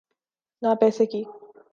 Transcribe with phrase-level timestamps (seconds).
[0.61, 1.23] نہ پیسے کی۔